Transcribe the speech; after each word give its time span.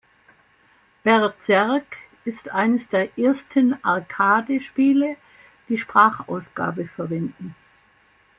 Berzerk 1.03 1.85
ist 2.25 2.49
eines 2.49 2.87
der 2.89 3.19
ersten 3.19 3.75
Arcade-Spiele, 3.83 5.15
die 5.69 5.77
Sprachausgabe 5.77 6.87
verwenden. 6.87 7.53